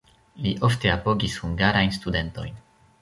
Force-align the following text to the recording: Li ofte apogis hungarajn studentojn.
Li 0.45 0.53
ofte 0.69 0.91
apogis 0.93 1.35
hungarajn 1.43 1.93
studentojn. 1.99 2.61